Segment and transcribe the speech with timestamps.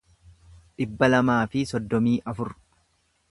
[0.81, 2.53] dhibba lamaa fi soddomii afur